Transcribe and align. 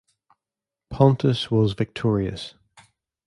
Pontus 0.89 1.51
was 1.51 1.73
victorious. 1.75 2.55